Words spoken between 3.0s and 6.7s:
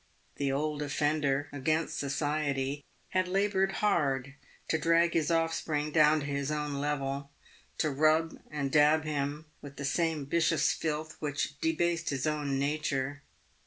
had laboured hard to drag his offspring down to his